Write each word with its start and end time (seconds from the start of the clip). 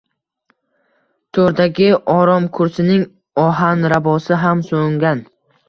To’rdagi 1.39 1.91
oromkursining 2.15 3.05
ohanrabosi 3.47 4.43
ham 4.49 4.67
so’ngan 4.75 5.27